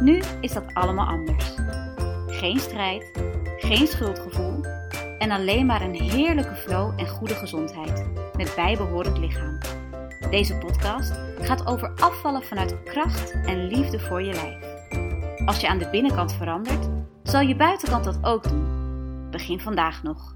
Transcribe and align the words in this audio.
Nu 0.00 0.22
is 0.40 0.52
dat 0.52 0.74
allemaal 0.74 1.06
anders. 1.06 1.54
Geen 2.26 2.58
strijd, 2.58 3.10
geen 3.58 3.86
schuldgevoel 3.86 4.64
en 5.18 5.30
alleen 5.30 5.66
maar 5.66 5.82
een 5.82 6.00
heerlijke 6.00 6.54
flow 6.54 7.00
en 7.00 7.08
goede 7.08 7.34
gezondheid 7.34 8.06
met 8.36 8.52
bijbehorend 8.56 9.18
lichaam. 9.18 9.58
Deze 10.30 10.54
podcast 10.54 11.12
gaat 11.40 11.66
over 11.66 11.92
afvallen 11.96 12.42
vanuit 12.42 12.82
kracht 12.82 13.30
en 13.30 13.66
liefde 13.66 14.00
voor 14.00 14.22
je 14.22 14.32
lijf. 14.32 14.72
Als 15.46 15.60
je 15.60 15.68
aan 15.68 15.78
de 15.78 15.88
binnenkant 15.90 16.32
verandert, 16.32 16.88
zal 17.22 17.40
je 17.40 17.56
buitenkant 17.56 18.04
dat 18.04 18.18
ook 18.22 18.48
doen. 18.48 18.66
Begin 19.30 19.60
vandaag 19.60 20.02
nog. 20.02 20.34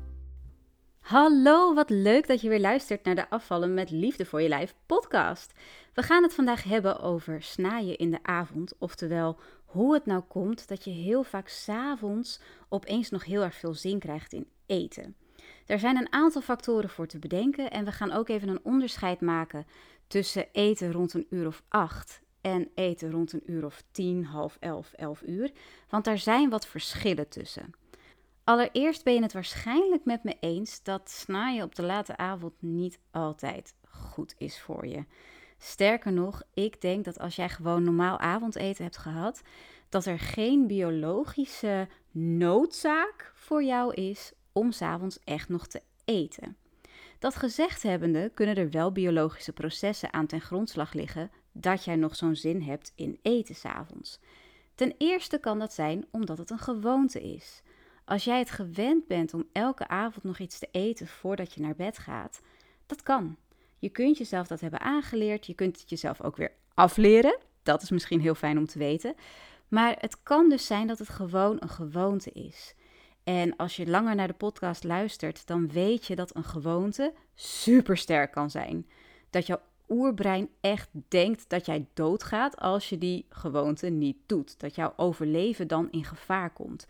Hallo, 1.06 1.74
wat 1.74 1.90
leuk 1.90 2.26
dat 2.26 2.40
je 2.40 2.48
weer 2.48 2.60
luistert 2.60 3.04
naar 3.04 3.14
de 3.14 3.30
Afvallen 3.30 3.74
met 3.74 3.90
Liefde 3.90 4.24
voor 4.24 4.42
je 4.42 4.48
Lijf 4.48 4.74
podcast. 4.86 5.52
We 5.94 6.02
gaan 6.02 6.22
het 6.22 6.34
vandaag 6.34 6.62
hebben 6.62 7.00
over 7.00 7.42
snaaien 7.42 7.96
in 7.96 8.10
de 8.10 8.18
avond, 8.22 8.72
oftewel 8.78 9.38
hoe 9.64 9.94
het 9.94 10.06
nou 10.06 10.22
komt 10.28 10.68
dat 10.68 10.84
je 10.84 10.90
heel 10.90 11.22
vaak 11.22 11.48
s'avonds 11.48 12.40
opeens 12.68 13.10
nog 13.10 13.24
heel 13.24 13.42
erg 13.42 13.54
veel 13.54 13.74
zin 13.74 13.98
krijgt 13.98 14.32
in 14.32 14.48
eten. 14.66 15.16
Er 15.66 15.78
zijn 15.78 15.96
een 15.96 16.12
aantal 16.12 16.42
factoren 16.42 16.90
voor 16.90 17.06
te 17.06 17.18
bedenken 17.18 17.70
en 17.70 17.84
we 17.84 17.92
gaan 17.92 18.12
ook 18.12 18.28
even 18.28 18.48
een 18.48 18.64
onderscheid 18.64 19.20
maken 19.20 19.66
tussen 20.06 20.46
eten 20.52 20.92
rond 20.92 21.14
een 21.14 21.26
uur 21.30 21.46
of 21.46 21.62
acht 21.68 22.20
en 22.40 22.68
eten 22.74 23.10
rond 23.10 23.32
een 23.32 23.50
uur 23.50 23.64
of 23.64 23.82
tien, 23.90 24.24
half 24.24 24.56
elf, 24.60 24.92
elf 24.92 25.22
uur, 25.22 25.50
want 25.88 26.04
daar 26.04 26.18
zijn 26.18 26.50
wat 26.50 26.66
verschillen 26.66 27.28
tussen. 27.28 27.74
Allereerst 28.46 29.04
ben 29.04 29.14
je 29.14 29.22
het 29.22 29.32
waarschijnlijk 29.32 30.04
met 30.04 30.24
me 30.24 30.36
eens 30.40 30.82
dat 30.82 31.10
snaaien 31.10 31.64
op 31.64 31.74
de 31.74 31.82
late 31.82 32.16
avond 32.16 32.52
niet 32.58 32.98
altijd 33.10 33.74
goed 33.88 34.34
is 34.38 34.60
voor 34.60 34.86
je. 34.86 35.04
Sterker 35.58 36.12
nog, 36.12 36.42
ik 36.54 36.80
denk 36.80 37.04
dat 37.04 37.18
als 37.18 37.36
jij 37.36 37.48
gewoon 37.48 37.82
normaal 37.82 38.18
avondeten 38.18 38.84
hebt 38.84 38.96
gehad, 38.96 39.42
dat 39.88 40.06
er 40.06 40.18
geen 40.18 40.66
biologische 40.66 41.88
noodzaak 42.10 43.32
voor 43.34 43.62
jou 43.62 43.94
is 43.94 44.32
om 44.52 44.72
s'avonds 44.72 45.18
echt 45.24 45.48
nog 45.48 45.66
te 45.66 45.82
eten. 46.04 46.56
Dat 47.18 47.36
gezegd 47.36 47.82
hebbende 47.82 48.30
kunnen 48.34 48.56
er 48.56 48.70
wel 48.70 48.92
biologische 48.92 49.52
processen 49.52 50.12
aan 50.12 50.26
ten 50.26 50.40
grondslag 50.40 50.92
liggen 50.92 51.30
dat 51.52 51.84
jij 51.84 51.96
nog 51.96 52.16
zo'n 52.16 52.36
zin 52.36 52.62
hebt 52.62 52.92
in 52.94 53.18
eten 53.22 53.54
s'avonds. 53.54 54.20
Ten 54.74 54.94
eerste 54.98 55.38
kan 55.38 55.58
dat 55.58 55.72
zijn 55.72 56.06
omdat 56.10 56.38
het 56.38 56.50
een 56.50 56.58
gewoonte 56.58 57.22
is. 57.22 57.62
Als 58.06 58.24
jij 58.24 58.38
het 58.38 58.50
gewend 58.50 59.06
bent 59.06 59.34
om 59.34 59.48
elke 59.52 59.88
avond 59.88 60.24
nog 60.24 60.38
iets 60.38 60.58
te 60.58 60.68
eten 60.70 61.06
voordat 61.06 61.52
je 61.52 61.60
naar 61.60 61.74
bed 61.74 61.98
gaat, 61.98 62.40
dat 62.86 63.02
kan. 63.02 63.36
Je 63.78 63.88
kunt 63.88 64.18
jezelf 64.18 64.46
dat 64.46 64.60
hebben 64.60 64.80
aangeleerd, 64.80 65.46
je 65.46 65.54
kunt 65.54 65.80
het 65.80 65.90
jezelf 65.90 66.22
ook 66.22 66.36
weer 66.36 66.52
afleren. 66.74 67.38
Dat 67.62 67.82
is 67.82 67.90
misschien 67.90 68.20
heel 68.20 68.34
fijn 68.34 68.58
om 68.58 68.66
te 68.66 68.78
weten. 68.78 69.14
Maar 69.68 69.96
het 69.98 70.22
kan 70.22 70.48
dus 70.48 70.66
zijn 70.66 70.86
dat 70.86 70.98
het 70.98 71.08
gewoon 71.08 71.56
een 71.60 71.68
gewoonte 71.68 72.32
is. 72.32 72.74
En 73.24 73.56
als 73.56 73.76
je 73.76 73.86
langer 73.86 74.14
naar 74.14 74.26
de 74.26 74.32
podcast 74.32 74.84
luistert, 74.84 75.46
dan 75.46 75.68
weet 75.68 76.06
je 76.06 76.16
dat 76.16 76.36
een 76.36 76.44
gewoonte 76.44 77.12
supersterk 77.34 78.32
kan 78.32 78.50
zijn. 78.50 78.86
Dat 79.30 79.46
jouw 79.46 79.60
oerbrein 79.88 80.48
echt 80.60 80.88
denkt 81.08 81.48
dat 81.48 81.66
jij 81.66 81.86
doodgaat 81.94 82.56
als 82.56 82.88
je 82.88 82.98
die 82.98 83.26
gewoonte 83.28 83.88
niet 83.88 84.16
doet. 84.26 84.60
Dat 84.60 84.74
jouw 84.74 84.92
overleven 84.96 85.68
dan 85.68 85.88
in 85.90 86.04
gevaar 86.04 86.50
komt. 86.50 86.86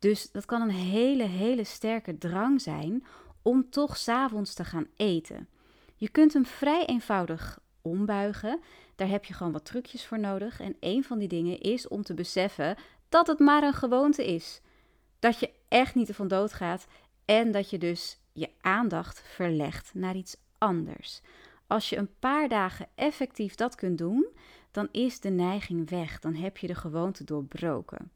Dus 0.00 0.30
dat 0.30 0.44
kan 0.44 0.62
een 0.62 0.70
hele, 0.70 1.24
hele 1.24 1.64
sterke 1.64 2.18
drang 2.18 2.60
zijn 2.60 3.04
om 3.42 3.70
toch 3.70 3.96
s'avonds 3.96 4.54
te 4.54 4.64
gaan 4.64 4.86
eten. 4.96 5.48
Je 5.96 6.08
kunt 6.08 6.32
hem 6.32 6.46
vrij 6.46 6.86
eenvoudig 6.86 7.60
ombuigen. 7.82 8.60
Daar 8.96 9.08
heb 9.08 9.24
je 9.24 9.34
gewoon 9.34 9.52
wat 9.52 9.64
trucjes 9.64 10.06
voor 10.06 10.18
nodig. 10.18 10.60
En 10.60 10.76
een 10.80 11.04
van 11.04 11.18
die 11.18 11.28
dingen 11.28 11.60
is 11.60 11.88
om 11.88 12.02
te 12.02 12.14
beseffen 12.14 12.76
dat 13.08 13.26
het 13.26 13.38
maar 13.38 13.62
een 13.62 13.72
gewoonte 13.72 14.26
is. 14.26 14.60
Dat 15.18 15.38
je 15.38 15.50
echt 15.68 15.94
niet 15.94 16.08
ervan 16.08 16.28
doodgaat 16.28 16.86
en 17.24 17.52
dat 17.52 17.70
je 17.70 17.78
dus 17.78 18.18
je 18.32 18.50
aandacht 18.60 19.22
verlegt 19.24 19.94
naar 19.94 20.16
iets 20.16 20.36
anders. 20.58 21.20
Als 21.66 21.88
je 21.88 21.96
een 21.96 22.18
paar 22.18 22.48
dagen 22.48 22.88
effectief 22.94 23.54
dat 23.54 23.74
kunt 23.74 23.98
doen, 23.98 24.26
dan 24.70 24.88
is 24.92 25.20
de 25.20 25.30
neiging 25.30 25.90
weg. 25.90 26.20
Dan 26.20 26.34
heb 26.34 26.56
je 26.56 26.66
de 26.66 26.74
gewoonte 26.74 27.24
doorbroken. 27.24 28.10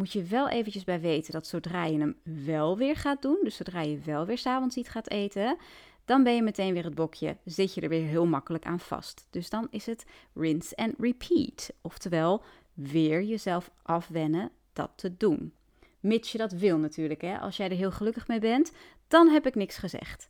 Moet 0.00 0.12
je 0.12 0.22
wel 0.22 0.48
eventjes 0.48 0.84
bij 0.84 1.00
weten 1.00 1.32
dat 1.32 1.46
zodra 1.46 1.84
je 1.84 1.98
hem 1.98 2.16
wel 2.44 2.76
weer 2.76 2.96
gaat 2.96 3.22
doen, 3.22 3.38
dus 3.42 3.56
zodra 3.56 3.80
je 3.80 3.98
wel 3.98 4.26
weer 4.26 4.38
s'avonds 4.38 4.76
iets 4.76 4.88
gaat 4.88 5.10
eten, 5.10 5.56
dan 6.04 6.22
ben 6.22 6.34
je 6.34 6.42
meteen 6.42 6.72
weer 6.72 6.84
het 6.84 6.94
bokje, 6.94 7.36
zit 7.44 7.74
je 7.74 7.80
er 7.80 7.88
weer 7.88 8.06
heel 8.06 8.26
makkelijk 8.26 8.64
aan 8.64 8.80
vast. 8.80 9.26
Dus 9.30 9.50
dan 9.50 9.66
is 9.70 9.86
het 9.86 10.04
rinse 10.34 10.76
and 10.76 10.94
repeat, 10.98 11.72
oftewel 11.80 12.42
weer 12.72 13.22
jezelf 13.22 13.70
afwennen 13.82 14.50
dat 14.72 14.90
te 14.94 15.16
doen. 15.16 15.52
Mits 16.00 16.32
je 16.32 16.38
dat 16.38 16.52
wil 16.52 16.78
natuurlijk, 16.78 17.20
hè. 17.20 17.38
als 17.38 17.56
jij 17.56 17.70
er 17.70 17.76
heel 17.76 17.92
gelukkig 17.92 18.28
mee 18.28 18.40
bent, 18.40 18.72
dan 19.08 19.28
heb 19.28 19.46
ik 19.46 19.54
niks 19.54 19.76
gezegd. 19.76 20.28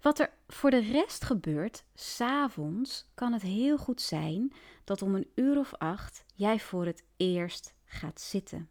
Wat 0.00 0.18
er 0.18 0.30
voor 0.48 0.70
de 0.70 0.80
rest 0.80 1.24
gebeurt, 1.24 1.84
s'avonds 1.94 3.06
kan 3.14 3.32
het 3.32 3.42
heel 3.42 3.78
goed 3.78 4.00
zijn 4.00 4.52
dat 4.84 5.02
om 5.02 5.14
een 5.14 5.30
uur 5.34 5.58
of 5.58 5.74
acht 5.74 6.24
jij 6.34 6.58
voor 6.58 6.86
het 6.86 7.04
eerst 7.16 7.74
gaat 7.84 8.20
zitten. 8.20 8.68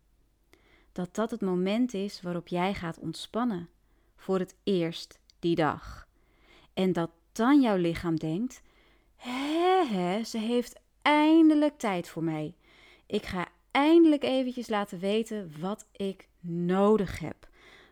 Dat 0.91 1.15
dat 1.15 1.31
het 1.31 1.41
moment 1.41 1.93
is 1.93 2.21
waarop 2.21 2.47
jij 2.47 2.73
gaat 2.73 2.99
ontspannen. 2.99 3.69
Voor 4.15 4.39
het 4.39 4.55
eerst 4.63 5.19
die 5.39 5.55
dag. 5.55 6.07
En 6.73 6.93
dat 6.93 7.11
dan 7.31 7.61
jouw 7.61 7.77
lichaam 7.77 8.15
denkt: 8.15 8.61
hè, 9.15 9.85
hè, 9.85 10.23
ze 10.23 10.37
heeft 10.37 10.79
eindelijk 11.01 11.77
tijd 11.77 12.09
voor 12.09 12.23
mij. 12.23 12.55
Ik 13.05 13.25
ga 13.25 13.47
eindelijk 13.71 14.23
eventjes 14.23 14.69
laten 14.69 14.99
weten 14.99 15.51
wat 15.59 15.85
ik 15.91 16.27
nodig 16.39 17.19
heb. 17.19 17.47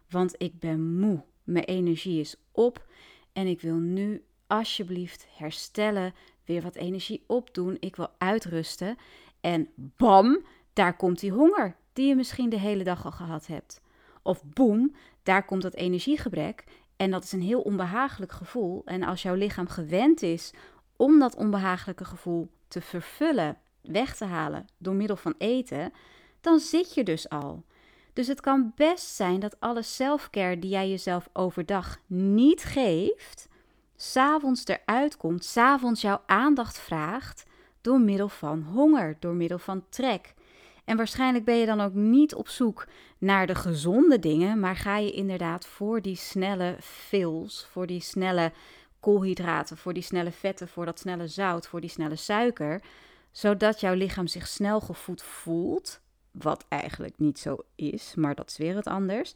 Want 0.10 0.36
ik 0.38 0.60
ben 0.60 1.00
moe, 1.00 1.24
mijn 1.44 1.66
energie 1.66 2.20
is 2.20 2.36
op 2.52 2.86
en 3.34 3.48
ik 3.48 3.62
wil 3.62 3.76
nu 3.76 4.24
alsjeblieft 4.48 5.28
herstellen, 5.30 6.14
weer 6.46 6.62
wat 6.62 6.76
energie 6.76 7.24
opdoen. 7.28 7.78
Ik 7.80 7.96
wil 7.96 8.10
uitrusten. 8.18 8.98
En 9.42 9.70
bam, 9.76 10.46
daar 10.74 10.96
komt 10.96 11.20
die 11.20 11.32
honger 11.32 11.76
die 11.98 12.08
je 12.08 12.16
misschien 12.16 12.50
de 12.50 12.60
hele 12.60 12.84
dag 12.84 13.06
al 13.06 13.12
gehad 13.12 13.48
hebt. 13.48 13.82
Of 14.22 14.44
boem, 14.44 14.96
daar 15.24 15.46
komt 15.46 15.62
dat 15.62 15.74
energiegebrek 15.74 16.64
en 16.96 17.12
dat 17.12 17.24
is 17.24 17.32
een 17.32 17.42
heel 17.42 17.62
onbehagelijk 17.62 18.32
gevoel. 18.32 18.82
En 18.86 19.04
als 19.04 19.22
jouw 19.22 19.34
lichaam 19.34 19.68
gewend 19.68 20.22
is 20.22 20.54
om 20.96 21.20
dat 21.20 21.36
onbehagelijke 21.36 22.06
gevoel 22.06 22.50
te 22.68 22.82
vervullen, 22.82 23.58
weg 23.82 24.16
te 24.16 24.26
halen 24.26 24.66
door 24.78 24.94
middel 24.94 25.16
van 25.16 25.36
eten, 25.38 25.94
dan 26.42 26.60
zit 26.60 26.94
je 26.94 27.04
dus 27.04 27.30
al. 27.30 27.64
Dus 28.14 28.28
het 28.28 28.42
kan 28.42 28.72
best 28.76 29.16
zijn 29.16 29.40
dat 29.40 29.60
alle 29.60 29.82
selfcare 29.82 30.60
die 30.60 30.70
jij 30.70 30.90
jezelf 30.90 31.30
overdag 31.34 31.98
niet 32.08 32.64
geeft, 32.64 33.48
s'avonds 33.96 34.66
eruit 34.66 35.18
komt, 35.18 35.46
s'avonds 35.46 36.02
jouw 36.02 36.22
aandacht 36.26 36.80
vraagt 36.80 37.46
door 37.82 38.00
middel 38.00 38.30
van 38.30 38.62
honger, 38.62 39.18
door 39.20 39.34
middel 39.34 39.60
van 39.60 39.84
trek. 39.90 40.34
En 40.88 40.98
waarschijnlijk 40.98 41.46
ben 41.46 41.56
je 41.56 41.66
dan 41.66 41.82
ook 41.82 41.94
niet 41.94 42.36
op 42.36 42.48
zoek 42.48 42.88
naar 43.18 43.48
de 43.48 43.56
gezonde 43.56 44.20
dingen, 44.20 44.60
maar 44.60 44.76
ga 44.76 44.98
je 44.98 45.12
inderdaad 45.12 45.66
voor 45.66 46.02
die 46.02 46.16
snelle 46.16 46.76
fills, 46.80 47.68
voor 47.72 47.88
die 47.88 48.02
snelle 48.02 48.52
koolhydraten, 49.00 49.78
voor 49.78 49.94
die 49.94 50.04
snelle 50.04 50.32
vetten, 50.32 50.68
voor 50.68 50.86
dat 50.86 51.00
snelle 51.00 51.28
zout, 51.28 51.68
voor 51.68 51.82
die 51.82 51.90
snelle 51.90 52.16
suiker, 52.16 52.82
zodat 53.32 53.80
jouw 53.80 53.94
lichaam 53.94 54.28
zich 54.28 54.48
snel 54.48 54.80
gevoed 54.80 55.24
voelt, 55.24 56.02
wat 56.32 56.66
eigenlijk 56.70 57.14
niet 57.18 57.40
zo 57.40 57.58
is, 57.76 58.16
maar 58.16 58.36
dat 58.36 58.50
is 58.50 58.58
weer 58.58 58.76
het 58.76 58.88
anders, 58.88 59.34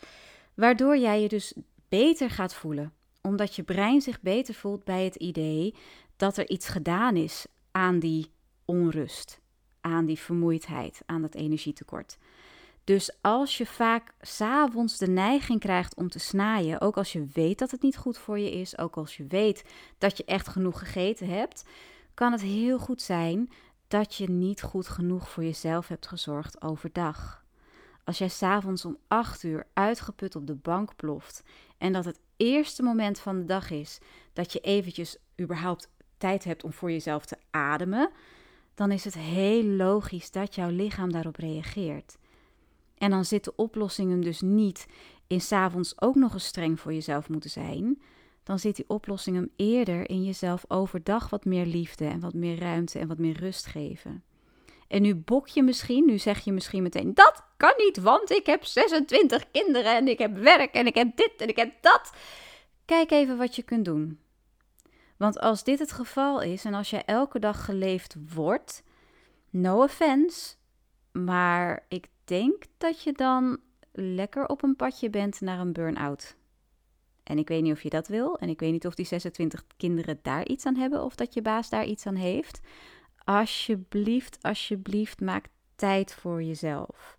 waardoor 0.54 0.98
jij 0.98 1.22
je 1.22 1.28
dus 1.28 1.54
beter 1.90 2.30
gaat 2.30 2.54
voelen, 2.54 2.94
omdat 3.22 3.56
je 3.56 3.64
brein 3.64 4.02
zich 4.02 4.22
beter 4.22 4.54
voelt 4.54 4.84
bij 4.84 5.04
het 5.04 5.16
idee 5.16 5.76
dat 6.16 6.38
er 6.38 6.50
iets 6.50 6.68
gedaan 6.68 7.16
is 7.16 7.46
aan 7.72 8.00
die 8.00 8.32
onrust 8.66 9.41
aan 9.82 10.06
die 10.06 10.20
vermoeidheid, 10.20 11.02
aan 11.06 11.22
dat 11.22 11.36
energietekort. 11.36 12.18
Dus 12.84 13.18
als 13.22 13.58
je 13.58 13.66
vaak 13.66 14.14
s'avonds 14.22 14.98
de 14.98 15.08
neiging 15.08 15.60
krijgt 15.60 15.96
om 15.96 16.10
te 16.10 16.20
snaaien, 16.20 16.82
ook 16.82 16.98
als 16.98 17.12
je 17.12 17.26
weet 17.34 17.60
dat 17.60 17.72
het 17.72 17.82
niet 17.82 17.98
goed 17.98 18.18
voor 18.18 18.40
je 18.40 18.52
is, 18.52 18.78
ook 18.78 18.98
als 18.98 19.18
je 19.18 19.26
weet 19.28 19.64
dat 19.98 20.18
je 20.18 20.26
echt 20.26 20.48
genoeg 20.48 20.80
gegeten 20.80 21.28
hebt, 21.28 21.66
kan 22.14 22.32
het 22.32 22.42
heel 22.42 22.80
goed 22.80 23.02
zijn 23.02 23.50
dat 23.88 24.16
je 24.16 24.30
niet 24.30 24.62
goed 24.62 24.88
genoeg 24.88 25.30
voor 25.30 25.44
jezelf 25.44 25.88
hebt 25.88 26.08
gezorgd 26.08 26.62
overdag. 26.62 27.44
Als 28.04 28.18
jij 28.18 28.28
s'avonds 28.28 28.86
om 28.86 28.98
8 29.08 29.44
uur 29.44 29.68
uitgeput 29.74 30.36
op 30.36 30.48
de 30.48 30.56
bank 30.56 30.96
ploft 30.96 31.44
en 31.78 31.94
dat 31.94 32.06
het 32.06 32.20
eerste 32.38 32.84
moment 32.84 33.20
van 33.20 33.40
de 33.40 33.46
dag 33.46 33.70
is 33.70 34.00
dat 34.34 34.54
je 34.54 34.60
eventjes 34.60 35.18
überhaupt 35.42 35.90
tijd 36.18 36.44
hebt 36.44 36.64
om 36.64 36.74
voor 36.74 36.92
jezelf 36.92 37.26
te 37.26 37.38
ademen, 37.52 38.12
dan 38.76 38.92
is 38.92 39.04
het 39.04 39.18
heel 39.18 39.64
logisch 39.64 40.32
dat 40.32 40.56
jouw 40.56 40.70
lichaam 40.70 41.12
daarop 41.12 41.36
reageert. 41.36 42.18
En 42.98 43.10
dan 43.10 43.26
zit 43.26 43.44
de 43.44 43.56
oplossing 43.56 44.10
hem 44.10 44.24
dus 44.24 44.42
niet 44.42 44.88
in 45.28 45.42
s'avonds 45.42 46.02
ook 46.02 46.16
nog 46.16 46.34
eens 46.34 46.46
streng 46.46 46.80
voor 46.80 46.94
jezelf 46.94 47.30
moeten 47.30 47.50
zijn. 47.50 48.02
Dan 48.44 48.60
zit 48.60 48.76
die 48.76 48.86
oplossing 48.88 49.36
hem 49.36 49.52
eerder 49.56 50.10
in 50.10 50.24
jezelf 50.24 50.66
overdag 50.68 51.30
wat 51.30 51.46
meer 51.46 51.66
liefde 51.66 52.06
en 52.06 52.20
wat 52.20 52.34
meer 52.34 52.60
ruimte 52.60 53.00
en 53.00 53.08
wat 53.08 53.18
meer 53.18 53.38
rust 53.38 53.66
geven. 53.66 54.24
En 54.88 55.02
nu 55.02 55.16
bok 55.16 55.48
je 55.48 55.64
misschien, 55.64 56.06
nu 56.06 56.18
zeg 56.18 56.40
je 56.40 56.52
misschien 56.52 56.84
meteen: 56.84 57.14
dat 57.14 57.44
kan 57.58 57.74
niet, 57.78 57.98
want 57.98 58.32
ik 58.32 58.46
heb 58.46 58.64
26 58.64 59.52
kinderen 59.52 59.96
en 59.96 60.08
ik 60.08 60.20
heb 60.20 60.38
werk 60.38 60.74
en 60.74 60.86
ik 60.86 60.96
heb 60.96 61.18
dit 61.18 61.34
en 61.38 61.48
ik 61.48 61.56
heb 61.56 61.74
dat. 61.82 62.12
Kijk 62.86 63.12
even 63.12 63.38
wat 63.38 63.56
je 63.56 63.64
kunt 63.64 63.86
doen. 63.86 64.20
Want 65.22 65.40
als 65.40 65.64
dit 65.64 65.80
het 65.80 65.92
geval 65.92 66.42
is 66.42 66.66
en 66.66 66.74
als 66.74 66.90
jij 66.90 67.06
elke 67.06 67.40
dag 67.40 67.66
geleefd 67.66 68.16
wordt, 68.34 68.84
no 69.50 69.84
offense, 69.84 70.56
maar 71.12 71.86
ik 71.88 72.08
denk 72.24 72.64
dat 72.78 73.04
je 73.04 73.12
dan 73.12 73.60
lekker 73.92 74.48
op 74.48 74.64
een 74.64 74.76
padje 74.76 75.10
bent 75.10 75.42
naar 75.42 75.60
een 75.60 75.74
burn-out. 75.74 76.36
En 77.24 77.38
ik 77.38 77.48
weet 77.48 77.62
niet 77.62 77.74
of 77.74 77.82
je 77.82 77.90
dat 77.90 78.08
wil. 78.08 78.38
En 78.38 78.50
ik 78.50 78.60
weet 78.60 78.72
niet 78.72 78.86
of 78.86 78.96
die 78.96 79.06
26 79.06 79.64
kinderen 79.78 80.20
daar 80.22 80.48
iets 80.48 80.66
aan 80.66 80.76
hebben 80.76 81.04
of 81.04 81.16
dat 81.16 81.34
je 81.34 81.42
baas 81.42 81.70
daar 81.70 81.86
iets 81.86 82.06
aan 82.06 82.16
heeft. 82.16 82.60
Alsjeblieft, 83.24 84.38
alsjeblieft, 84.42 85.20
maak 85.20 85.46
tijd 85.76 86.14
voor 86.14 86.44
jezelf. 86.44 87.18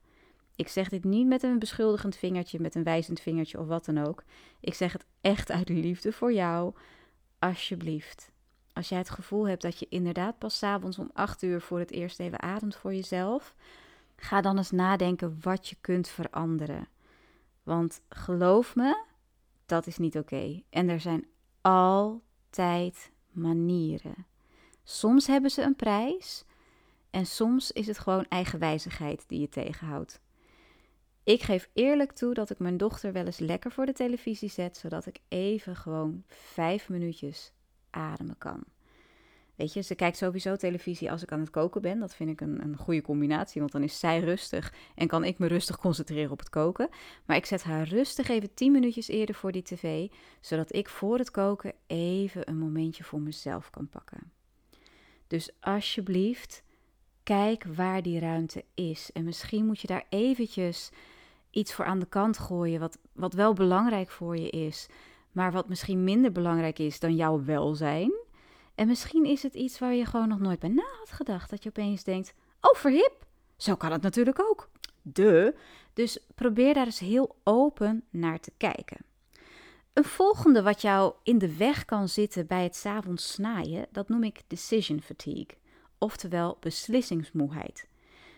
Ik 0.57 0.69
zeg 0.69 0.89
dit 0.89 1.05
niet 1.05 1.27
met 1.27 1.43
een 1.43 1.59
beschuldigend 1.59 2.17
vingertje, 2.17 2.61
met 2.61 2.75
een 2.75 2.85
wijzend 2.85 3.21
vingertje 3.21 3.59
of 3.59 3.67
wat 3.67 3.85
dan 3.85 3.99
ook. 3.99 4.23
Ik 4.61 4.75
zeg 4.75 4.93
het 4.93 5.05
echt 5.21 5.51
uit 5.51 5.69
liefde 5.69 6.13
voor 6.13 6.33
jou. 6.33 6.75
Alsjeblieft. 7.43 8.31
Als 8.73 8.89
jij 8.89 8.99
het 8.99 9.11
gevoel 9.11 9.49
hebt 9.49 9.63
dat 9.63 9.79
je 9.79 9.87
inderdaad 9.89 10.39
pas 10.39 10.59
s 10.59 10.63
avonds 10.63 10.99
om 10.99 11.11
8 11.13 11.43
uur 11.43 11.61
voor 11.61 11.79
het 11.79 11.91
eerst 11.91 12.21
even 12.21 12.43
ademt 12.43 12.77
voor 12.77 12.95
jezelf, 12.95 13.55
ga 14.17 14.41
dan 14.41 14.57
eens 14.57 14.71
nadenken 14.71 15.39
wat 15.41 15.69
je 15.69 15.77
kunt 15.81 16.09
veranderen. 16.09 16.89
Want 17.63 18.03
geloof 18.09 18.77
me, 18.77 19.05
dat 19.67 19.87
is 19.87 19.99
niet 19.99 20.19
oké. 20.19 20.63
En 20.71 20.89
er 20.89 21.01
zijn 21.01 21.27
altijd 21.61 23.13
manieren. 23.31 24.27
Soms 24.85 25.27
hebben 25.27 25.51
ze 25.51 25.63
een 25.63 25.77
prijs 25.77 26.45
en 27.11 27.27
soms 27.27 27.73
is 27.73 27.87
het 27.87 27.99
gewoon 27.99 28.27
eigenwijzigheid 28.29 29.25
die 29.29 29.41
je 29.41 29.49
tegenhoudt. 29.49 30.21
Ik 31.25 31.43
geef 31.43 31.69
eerlijk 31.73 32.13
toe 32.13 32.35
dat 32.35 32.51
ik 32.51 32.59
mijn 32.59 32.77
dochter 32.77 33.13
wel 33.13 33.25
eens 33.25 33.39
lekker 33.39 33.71
voor 33.71 33.87
de 33.87 33.93
televisie 33.93 34.51
zet, 34.51 34.77
zodat 34.77 35.07
ik 35.07 35.19
even 35.29 35.77
gewoon 35.77 36.23
vijf 36.27 36.89
minuutjes 36.89 37.53
ademen 37.91 38.39
kan. 38.39 38.65
Weet 39.55 39.73
je, 39.73 39.81
ze 39.81 39.95
kijkt 39.95 40.17
sowieso 40.17 40.57
televisie 40.57 41.11
als 41.11 41.23
ik 41.23 41.33
aan 41.33 41.41
het 41.41 41.51
koken 41.51 41.83
ben. 41.83 41.99
Dat 41.99 42.15
vind 42.15 42.31
ik 42.31 42.41
een, 42.41 42.63
een 42.63 42.77
goede 42.77 43.03
combinatie, 43.03 43.61
want 43.61 43.73
dan 43.73 43.83
is 43.83 43.99
zij 43.99 44.21
rustig 44.21 44.75
en 44.95 45.07
kan 45.07 45.25
ik 45.25 45.39
me 45.39 45.47
rustig 45.47 45.79
concentreren 45.79 46.31
op 46.31 46.39
het 46.39 46.51
koken. 46.51 46.89
Maar 47.27 47.37
ik 47.37 47.47
zet 47.47 47.63
haar 47.63 47.89
rustig 47.89 48.29
even 48.29 48.55
10 48.55 48.73
minuutjes 48.73 49.09
eerder 49.09 49.35
voor 49.35 49.53
die 49.53 49.63
tv, 49.63 50.09
zodat 50.41 50.75
ik 50.75 50.89
voor 50.89 51.19
het 51.19 51.31
koken 51.31 51.73
even 51.87 52.49
een 52.49 52.59
momentje 52.59 53.05
voor 53.05 53.21
mezelf 53.21 53.71
kan 53.71 53.89
pakken. 53.89 54.33
Dus 55.27 55.51
alsjeblieft, 55.61 56.63
kijk 57.23 57.65
waar 57.65 58.03
die 58.03 58.19
ruimte 58.21 58.65
is. 58.75 59.11
En 59.13 59.25
misschien 59.25 59.67
moet 59.67 59.81
je 59.81 59.87
daar 59.87 60.07
eventjes 60.09 60.91
iets 61.53 61.75
voor 61.75 61.85
aan 61.85 61.99
de 61.99 62.07
kant 62.07 62.39
gooien, 62.39 62.81
wat, 62.81 62.99
wat 63.13 63.35
wel 63.35 63.53
belangrijk 63.53 64.11
voor 64.11 64.37
je 64.37 64.51
is, 64.51 64.87
maar 65.33 65.53
wat 65.53 65.69
misschien 65.69 66.05
minder 66.05 66.33
belangrijk 66.33 66.79
is 66.79 67.01
dan 67.01 67.17
jouw 67.17 67.45
welzijn. 67.45 68.13
En 68.75 68.87
misschien 68.87 69.25
is 69.25 69.43
het 69.43 69.55
iets 69.55 69.79
waar 69.79 69.95
je 69.95 70.05
gewoon 70.05 70.29
nog 70.29 70.39
nooit 70.39 70.59
bij 70.59 70.69
na 70.69 70.85
had 70.99 71.11
gedacht. 71.11 71.51
Dat 71.51 71.63
je 71.63 71.69
opeens 71.69 72.05
denkt: 72.05 72.35
oh, 72.61 72.75
verhip, 72.75 73.27
zo 73.57 73.77
kan 73.77 73.93
het 73.93 74.03
natuurlijk 74.03 74.41
ook. 74.41 74.71
De. 75.03 75.55
Dus 75.93 76.19
probeer 76.35 76.75
daar 76.75 76.87
eens 76.87 76.99
heel 76.99 77.37
open 77.45 78.05
naar 78.11 78.41
te 78.41 78.53
kijken. 78.57 78.97
Een 79.93 80.05
volgende 80.05 80.63
wat 80.63 80.81
jou 80.83 81.15
in 81.23 81.39
de 81.39 81.57
weg 81.57 81.85
kan 81.85 82.09
zitten 82.09 82.47
bij 82.47 82.63
het 82.63 82.77
s'avonds 82.77 83.33
snaaien, 83.33 83.87
dat 83.91 84.09
noem 84.09 84.25
ik 84.25 84.43
decision 84.47 85.01
fatigue, 85.01 85.59
oftewel 85.99 86.57
beslissingsmoeheid. 86.61 87.89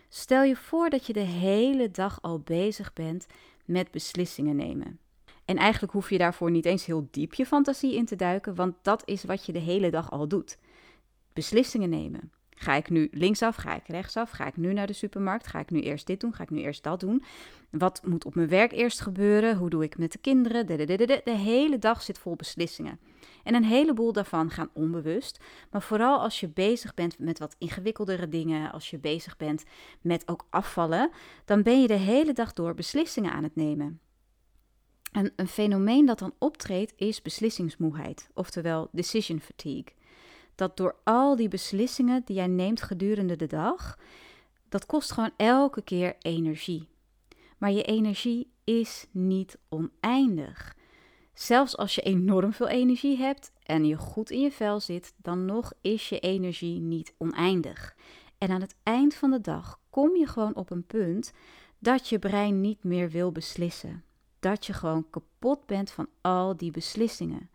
Stel 0.09 0.43
je 0.43 0.55
voor 0.55 0.89
dat 0.89 1.05
je 1.05 1.13
de 1.13 1.19
hele 1.19 1.91
dag 1.91 2.21
al 2.21 2.39
bezig 2.39 2.93
bent 2.93 3.25
met 3.65 3.91
beslissingen 3.91 4.55
nemen. 4.55 4.99
En 5.45 5.57
eigenlijk 5.57 5.93
hoef 5.93 6.09
je 6.09 6.17
daarvoor 6.17 6.51
niet 6.51 6.65
eens 6.65 6.85
heel 6.85 7.07
diep 7.11 7.33
je 7.33 7.45
fantasie 7.45 7.95
in 7.95 8.05
te 8.05 8.15
duiken, 8.15 8.55
want 8.55 8.75
dat 8.81 9.01
is 9.05 9.23
wat 9.23 9.45
je 9.45 9.51
de 9.51 9.59
hele 9.59 9.91
dag 9.91 10.11
al 10.11 10.27
doet. 10.27 10.57
Beslissingen 11.33 11.89
nemen. 11.89 12.31
Ga 12.55 12.75
ik 12.75 12.89
nu 12.89 13.07
linksaf? 13.11 13.55
Ga 13.55 13.75
ik 13.75 13.87
rechtsaf? 13.87 14.29
Ga 14.29 14.47
ik 14.47 14.57
nu 14.57 14.73
naar 14.73 14.87
de 14.87 14.93
supermarkt? 14.93 15.47
Ga 15.47 15.59
ik 15.59 15.69
nu 15.69 15.81
eerst 15.81 16.07
dit 16.07 16.19
doen? 16.19 16.33
Ga 16.33 16.43
ik 16.43 16.49
nu 16.49 16.61
eerst 16.61 16.83
dat 16.83 16.99
doen? 16.99 17.23
Wat 17.69 18.01
moet 18.05 18.25
op 18.25 18.35
mijn 18.35 18.47
werk 18.47 18.71
eerst 18.71 19.01
gebeuren? 19.01 19.57
Hoe 19.57 19.69
doe 19.69 19.83
ik 19.83 19.97
met 19.97 20.11
de 20.11 20.17
kinderen? 20.17 20.65
De, 20.65 21.21
hele 21.31 21.79
dag 21.79 22.01
zit 22.01 22.17
vol 22.17 22.35
beslissingen. 22.35 22.99
En 23.43 23.55
een 23.55 23.63
heleboel 23.63 24.13
daarvan 24.13 24.49
gaan 24.49 24.69
onbewust. 24.73 25.39
Maar 25.71 25.81
vooral 25.81 26.19
als 26.19 26.39
je 26.39 26.47
bezig 26.47 26.93
bent 26.93 27.19
met 27.19 27.39
wat 27.39 27.55
ingewikkeldere 27.57 28.29
dingen, 28.29 28.71
als 28.71 28.89
je 28.89 28.97
bezig 28.97 29.37
bent 29.37 29.63
met 30.01 30.27
ook 30.27 30.45
afvallen, 30.49 31.09
dan 31.45 31.63
ben 31.63 31.81
je 31.81 31.87
de 31.87 31.93
hele 31.93 32.33
dag 32.33 32.53
door 32.53 32.73
beslissingen 32.73 33.31
aan 33.31 33.43
het 33.43 33.55
nemen. 33.55 33.99
En 35.11 35.33
een 35.35 35.47
fenomeen 35.47 36.05
dat 36.05 36.19
dan 36.19 36.33
optreedt 36.39 36.93
is 36.95 37.21
beslissingsmoeheid, 37.21 38.29
oftewel 38.33 38.89
decision 38.91 39.39
fatigue. 39.39 39.93
Dat 40.55 40.77
door 40.77 40.95
al 41.03 41.35
die 41.35 41.47
beslissingen 41.47 42.21
die 42.25 42.35
jij 42.35 42.47
neemt 42.47 42.81
gedurende 42.81 43.35
de 43.35 43.47
dag, 43.47 43.99
dat 44.69 44.85
kost 44.85 45.11
gewoon 45.11 45.31
elke 45.37 45.81
keer 45.81 46.15
energie. 46.19 46.87
Maar 47.57 47.71
je 47.71 47.83
energie 47.83 48.51
is 48.63 49.07
niet 49.11 49.57
oneindig. 49.69 50.75
Zelfs 51.33 51.77
als 51.77 51.95
je 51.95 52.01
enorm 52.01 52.53
veel 52.53 52.67
energie 52.67 53.17
hebt 53.17 53.51
en 53.63 53.85
je 53.85 53.97
goed 53.97 54.29
in 54.29 54.39
je 54.39 54.51
vel 54.51 54.79
zit, 54.79 55.13
dan 55.17 55.45
nog 55.45 55.73
is 55.81 56.09
je 56.09 56.19
energie 56.19 56.79
niet 56.79 57.13
oneindig. 57.17 57.95
En 58.37 58.49
aan 58.49 58.61
het 58.61 58.75
eind 58.83 59.13
van 59.13 59.31
de 59.31 59.41
dag 59.41 59.79
kom 59.89 60.15
je 60.15 60.27
gewoon 60.27 60.55
op 60.55 60.69
een 60.69 60.85
punt 60.85 61.33
dat 61.79 62.09
je 62.09 62.19
brein 62.19 62.61
niet 62.61 62.83
meer 62.83 63.09
wil 63.09 63.31
beslissen 63.31 64.03
dat 64.45 64.65
je 64.65 64.73
gewoon 64.73 65.09
kapot 65.09 65.65
bent 65.65 65.91
van 65.91 66.07
al 66.21 66.57
die 66.57 66.71
beslissingen. 66.71 67.49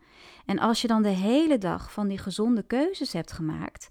En 0.45 0.59
als 0.59 0.81
je 0.81 0.87
dan 0.87 1.01
de 1.01 1.09
hele 1.09 1.57
dag 1.57 1.91
van 1.91 2.07
die 2.07 2.17
gezonde 2.17 2.63
keuzes 2.63 3.13
hebt 3.13 3.31
gemaakt, 3.31 3.89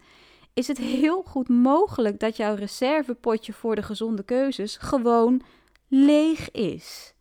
is 0.55 0.69
het 0.69 0.79
heel 0.79 1.23
goed 1.23 1.49
mogelijk 1.49 2.21
dat 2.21 2.37
jouw 2.37 2.55
reservepotje 2.55 3.53
voor 3.53 3.75
de 3.75 3.83
gezonde 3.83 4.23
keuzes 4.23 4.77
gewoon 4.77 5.43
leeg 5.89 6.51
is. 6.51 7.15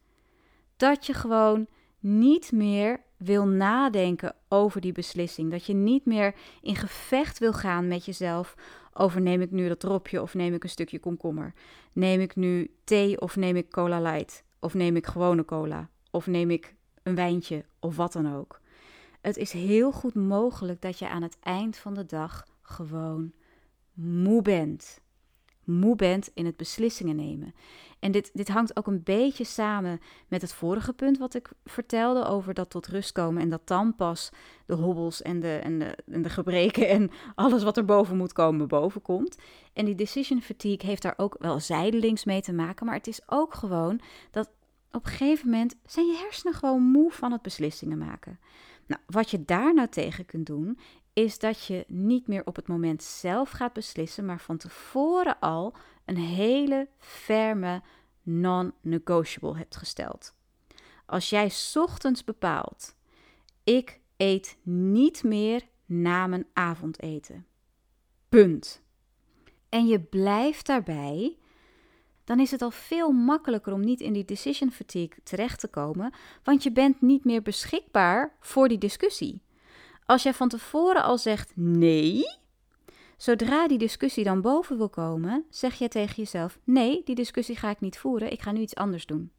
Dat 0.77 1.05
je 1.05 1.13
gewoon 1.13 1.67
niet 1.99 2.51
meer 2.51 3.01
wil 3.17 3.45
nadenken 3.45 4.35
over 4.49 4.81
die 4.81 4.91
beslissing. 4.91 5.51
Dat 5.51 5.65
je 5.65 5.73
niet 5.73 6.05
meer 6.05 6.35
in 6.61 6.75
gevecht 6.75 7.39
wil 7.39 7.53
gaan 7.53 7.87
met 7.87 8.05
jezelf 8.05 8.55
over 8.93 9.21
neem 9.21 9.41
ik 9.41 9.51
nu 9.51 9.67
dat 9.67 9.79
dropje 9.79 10.21
of 10.21 10.33
neem 10.33 10.53
ik 10.53 10.63
een 10.63 10.69
stukje 10.69 10.99
komkommer. 10.99 11.53
Neem 11.93 12.19
ik 12.19 12.35
nu 12.35 12.71
thee 12.83 13.21
of 13.21 13.35
neem 13.35 13.55
ik 13.55 13.69
cola 13.69 14.01
light. 14.01 14.43
Of 14.59 14.73
neem 14.73 14.95
ik 14.95 15.07
gewone 15.07 15.45
cola? 15.45 15.89
Of 16.11 16.27
neem 16.27 16.49
ik 16.51 16.75
een 17.03 17.15
wijntje 17.15 17.65
of 17.79 17.95
wat 17.95 18.13
dan 18.13 18.35
ook? 18.35 18.61
Het 19.21 19.37
is 19.37 19.51
heel 19.51 19.91
goed 19.91 20.15
mogelijk 20.15 20.81
dat 20.81 20.99
je 20.99 21.09
aan 21.09 21.21
het 21.21 21.37
eind 21.39 21.77
van 21.77 21.93
de 21.93 22.05
dag 22.05 22.47
gewoon 22.61 23.33
moe 23.93 24.41
bent. 24.41 25.01
Moe 25.71 25.95
bent 25.95 26.31
in 26.33 26.45
het 26.45 26.57
beslissingen 26.57 27.15
nemen. 27.15 27.53
En 27.99 28.11
dit, 28.11 28.29
dit 28.33 28.47
hangt 28.47 28.77
ook 28.77 28.87
een 28.87 29.03
beetje 29.03 29.43
samen 29.43 29.99
met 30.27 30.41
het 30.41 30.53
vorige 30.53 30.93
punt 30.93 31.17
wat 31.17 31.33
ik 31.33 31.49
vertelde 31.65 32.25
over 32.25 32.53
dat 32.53 32.69
tot 32.69 32.87
rust 32.87 33.11
komen 33.11 33.41
en 33.41 33.49
dat 33.49 33.67
dan 33.67 33.95
pas 33.95 34.31
de 34.65 34.73
hobbels 34.73 35.21
en 35.21 35.39
de, 35.39 35.59
en 35.63 35.79
de, 35.79 35.97
en 36.11 36.21
de 36.21 36.29
gebreken 36.29 36.87
en 36.89 37.11
alles 37.35 37.63
wat 37.63 37.77
er 37.77 37.85
boven 37.85 38.17
moet 38.17 38.33
komen 38.33 38.67
boven 38.67 39.01
komt. 39.01 39.37
En 39.73 39.85
die 39.85 39.95
decision 39.95 40.41
fatigue 40.41 40.87
heeft 40.87 41.01
daar 41.01 41.17
ook 41.17 41.35
wel 41.39 41.59
zijdelings 41.59 42.25
mee 42.25 42.41
te 42.41 42.53
maken, 42.53 42.85
maar 42.85 42.95
het 42.95 43.07
is 43.07 43.21
ook 43.25 43.53
gewoon 43.53 44.01
dat 44.31 44.49
op 44.91 45.05
een 45.05 45.11
gegeven 45.11 45.49
moment 45.49 45.75
zijn 45.85 46.05
je 46.05 46.17
hersenen 46.23 46.53
gewoon 46.53 46.81
moe 46.81 47.11
van 47.11 47.31
het 47.31 47.41
beslissingen 47.41 47.97
maken. 47.97 48.39
Nou, 48.85 49.01
wat 49.05 49.29
je 49.29 49.45
daar 49.45 49.73
nou 49.73 49.87
tegen 49.87 50.25
kunt 50.25 50.45
doen, 50.45 50.77
is 51.13 51.39
dat 51.39 51.65
je 51.65 51.85
niet 51.87 52.27
meer 52.27 52.45
op 52.45 52.55
het 52.55 52.67
moment 52.67 53.03
zelf 53.03 53.49
gaat 53.49 53.73
beslissen, 53.73 54.25
maar 54.25 54.39
van 54.39 54.57
tevoren 54.57 55.39
al 55.39 55.75
een 56.05 56.17
hele 56.17 56.87
ferme 56.97 57.81
non-negotiable 58.23 59.57
hebt 59.57 59.75
gesteld. 59.75 60.33
Als 61.05 61.29
jij 61.29 61.51
ochtends 61.73 62.23
bepaalt, 62.23 62.95
ik 63.63 63.99
eet 64.17 64.57
niet 64.63 65.23
meer 65.23 65.67
na 65.85 66.27
mijn 66.27 66.45
avondeten. 66.53 67.45
Punt. 68.29 68.81
En 69.69 69.87
je 69.87 69.99
blijft 69.99 70.65
daarbij, 70.65 71.37
dan 72.23 72.39
is 72.39 72.51
het 72.51 72.61
al 72.61 72.71
veel 72.71 73.11
makkelijker 73.11 73.73
om 73.73 73.79
niet 73.79 74.01
in 74.01 74.13
die 74.13 74.25
decision 74.25 74.71
fatigue 74.71 75.23
terecht 75.23 75.59
te 75.59 75.67
komen, 75.67 76.13
want 76.43 76.63
je 76.63 76.71
bent 76.71 77.01
niet 77.01 77.25
meer 77.25 77.41
beschikbaar 77.41 78.35
voor 78.39 78.67
die 78.67 78.77
discussie. 78.77 79.41
Als 80.09 80.23
jij 80.23 80.33
van 80.33 80.49
tevoren 80.49 81.03
al 81.03 81.17
zegt 81.17 81.51
nee, 81.55 82.37
zodra 83.17 83.67
die 83.67 83.77
discussie 83.77 84.23
dan 84.23 84.41
boven 84.41 84.77
wil 84.77 84.89
komen, 84.89 85.45
zeg 85.49 85.75
je 85.75 85.87
tegen 85.87 86.15
jezelf: 86.15 86.59
nee, 86.63 87.01
die 87.05 87.15
discussie 87.15 87.55
ga 87.55 87.69
ik 87.69 87.79
niet 87.79 87.97
voeren, 87.97 88.31
ik 88.31 88.41
ga 88.41 88.51
nu 88.51 88.59
iets 88.59 88.75
anders 88.75 89.05
doen. 89.05 89.31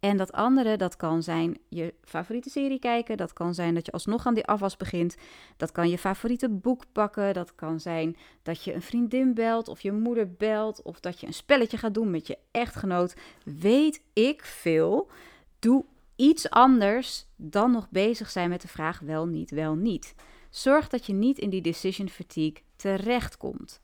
En 0.00 0.16
dat 0.16 0.32
andere, 0.32 0.76
dat 0.76 0.96
kan 0.96 1.22
zijn 1.22 1.58
je 1.68 1.94
favoriete 2.04 2.50
serie 2.50 2.78
kijken. 2.78 3.16
Dat 3.16 3.32
kan 3.32 3.54
zijn 3.54 3.74
dat 3.74 3.86
je 3.86 3.92
alsnog 3.92 4.26
aan 4.26 4.34
die 4.34 4.46
afwas 4.46 4.76
begint. 4.76 5.16
Dat 5.56 5.72
kan 5.72 5.88
je 5.88 5.98
favoriete 5.98 6.48
boek 6.48 6.84
pakken. 6.92 7.34
Dat 7.34 7.54
kan 7.54 7.80
zijn 7.80 8.16
dat 8.42 8.62
je 8.62 8.74
een 8.74 8.82
vriendin 8.82 9.34
belt 9.34 9.68
of 9.68 9.80
je 9.80 9.92
moeder 9.92 10.32
belt. 10.32 10.82
Of 10.82 11.00
dat 11.00 11.20
je 11.20 11.26
een 11.26 11.34
spelletje 11.34 11.76
gaat 11.76 11.94
doen 11.94 12.10
met 12.10 12.26
je 12.26 12.38
echtgenoot. 12.50 13.16
Weet 13.44 14.02
ik 14.12 14.44
veel. 14.44 15.10
Doe 15.58 15.84
iets 16.16 16.50
anders 16.50 17.26
dan 17.36 17.70
nog 17.70 17.90
bezig 17.90 18.30
zijn 18.30 18.48
met 18.48 18.60
de 18.60 18.68
vraag 18.68 18.98
wel 18.98 19.26
niet, 19.26 19.50
wel 19.50 19.74
niet. 19.74 20.14
Zorg 20.50 20.88
dat 20.88 21.06
je 21.06 21.12
niet 21.12 21.38
in 21.38 21.50
die 21.50 21.62
decision 21.62 22.08
fatigue 22.08 22.62
terechtkomt. 22.76 23.80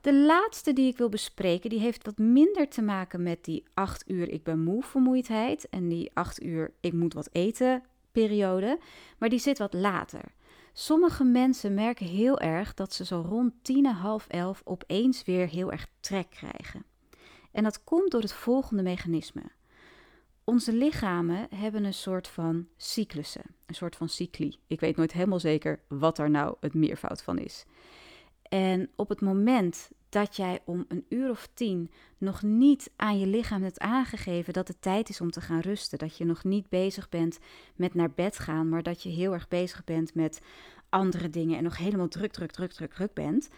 De 0.00 0.14
laatste 0.14 0.72
die 0.72 0.86
ik 0.86 0.96
wil 0.96 1.08
bespreken, 1.08 1.70
die 1.70 1.80
heeft 1.80 2.04
wat 2.04 2.18
minder 2.18 2.68
te 2.68 2.82
maken 2.82 3.22
met 3.22 3.44
die 3.44 3.64
8 3.74 4.10
uur 4.10 4.28
ik 4.28 4.42
ben 4.44 4.62
moe 4.62 4.82
vermoeidheid 4.82 5.68
en 5.68 5.88
die 5.88 6.10
8 6.14 6.42
uur 6.42 6.72
ik 6.80 6.92
moet 6.92 7.14
wat 7.14 7.28
eten 7.32 7.82
periode, 8.12 8.78
maar 9.18 9.28
die 9.28 9.38
zit 9.38 9.58
wat 9.58 9.72
later. 9.72 10.32
Sommige 10.72 11.24
mensen 11.24 11.74
merken 11.74 12.06
heel 12.06 12.40
erg 12.40 12.74
dat 12.74 12.92
ze 12.92 13.04
zo 13.04 13.24
rond 13.28 13.52
tien 13.62 13.86
en 13.86 13.94
half 13.94 14.26
elf 14.26 14.62
opeens 14.64 15.24
weer 15.24 15.48
heel 15.48 15.72
erg 15.72 15.86
trek 16.00 16.30
krijgen. 16.30 16.84
En 17.52 17.62
dat 17.62 17.84
komt 17.84 18.10
door 18.10 18.20
het 18.20 18.32
volgende 18.32 18.82
mechanisme. 18.82 19.42
Onze 20.48 20.72
lichamen 20.72 21.46
hebben 21.54 21.84
een 21.84 21.94
soort 21.94 22.28
van 22.28 22.66
cyclussen, 22.76 23.42
een 23.66 23.74
soort 23.74 23.96
van 23.96 24.08
cycli. 24.08 24.58
Ik 24.66 24.80
weet 24.80 24.96
nooit 24.96 25.12
helemaal 25.12 25.40
zeker 25.40 25.80
wat 25.88 26.16
daar 26.16 26.30
nou 26.30 26.56
het 26.60 26.74
meervoud 26.74 27.22
van 27.22 27.38
is. 27.38 27.64
En 28.42 28.90
op 28.96 29.08
het 29.08 29.20
moment 29.20 29.90
dat 30.08 30.36
jij 30.36 30.60
om 30.64 30.84
een 30.88 31.04
uur 31.08 31.30
of 31.30 31.48
tien 31.54 31.90
nog 32.18 32.42
niet 32.42 32.90
aan 32.96 33.18
je 33.18 33.26
lichaam 33.26 33.62
hebt 33.62 33.78
aangegeven 33.78 34.52
dat 34.52 34.68
het 34.68 34.82
tijd 34.82 35.08
is 35.08 35.20
om 35.20 35.30
te 35.30 35.40
gaan 35.40 35.60
rusten, 35.60 35.98
dat 35.98 36.16
je 36.16 36.24
nog 36.24 36.44
niet 36.44 36.68
bezig 36.68 37.08
bent 37.08 37.38
met 37.76 37.94
naar 37.94 38.10
bed 38.10 38.38
gaan, 38.38 38.68
maar 38.68 38.82
dat 38.82 39.02
je 39.02 39.08
heel 39.08 39.32
erg 39.32 39.48
bezig 39.48 39.84
bent 39.84 40.14
met 40.14 40.40
andere 40.88 41.30
dingen 41.30 41.56
en 41.56 41.64
nog 41.64 41.76
helemaal 41.76 42.08
druk, 42.08 42.32
druk, 42.32 42.50
druk, 42.50 42.72
druk, 42.72 42.92
druk 42.92 43.14
bent. 43.14 43.48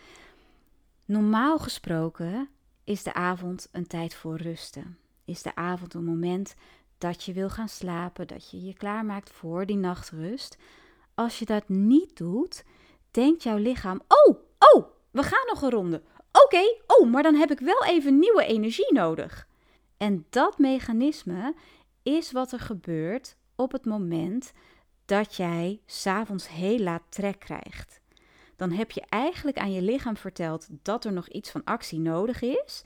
Normaal 1.04 1.58
gesproken 1.58 2.48
is 2.84 3.02
de 3.02 3.14
avond 3.14 3.68
een 3.72 3.86
tijd 3.86 4.14
voor 4.14 4.36
rusten. 4.36 4.98
Is 5.24 5.42
de 5.42 5.54
avond 5.54 5.94
een 5.94 6.04
moment 6.04 6.54
dat 7.00 7.24
je 7.24 7.32
wil 7.32 7.50
gaan 7.50 7.68
slapen, 7.68 8.26
dat 8.26 8.50
je 8.50 8.64
je 8.64 8.74
klaarmaakt 8.74 9.30
voor 9.30 9.66
die 9.66 9.76
nachtrust. 9.76 10.56
Als 11.14 11.38
je 11.38 11.44
dat 11.44 11.68
niet 11.68 12.16
doet, 12.16 12.64
denkt 13.10 13.42
jouw 13.42 13.56
lichaam: 13.56 14.00
Oh, 14.08 14.36
oh, 14.58 14.84
we 15.10 15.22
gaan 15.22 15.46
nog 15.46 15.62
een 15.62 15.70
ronde. 15.70 16.02
Oké, 16.32 16.76
oh, 16.86 17.10
maar 17.10 17.22
dan 17.22 17.34
heb 17.34 17.50
ik 17.50 17.58
wel 17.58 17.84
even 17.84 18.18
nieuwe 18.18 18.44
energie 18.44 18.92
nodig. 18.92 19.46
En 19.96 20.26
dat 20.30 20.58
mechanisme 20.58 21.54
is 22.02 22.32
wat 22.32 22.52
er 22.52 22.60
gebeurt 22.60 23.36
op 23.56 23.72
het 23.72 23.84
moment 23.84 24.52
dat 25.04 25.36
jij 25.36 25.80
s'avonds 25.86 26.48
heel 26.48 26.78
laat 26.78 27.02
trek 27.08 27.38
krijgt. 27.38 28.00
Dan 28.56 28.72
heb 28.72 28.90
je 28.90 29.02
eigenlijk 29.08 29.58
aan 29.58 29.72
je 29.72 29.82
lichaam 29.82 30.16
verteld 30.16 30.68
dat 30.70 31.04
er 31.04 31.12
nog 31.12 31.28
iets 31.28 31.50
van 31.50 31.64
actie 31.64 31.98
nodig 31.98 32.42
is. 32.42 32.84